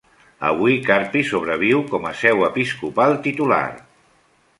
[0.51, 3.65] Avui Carpi sobreviu com a seu episcopal titular.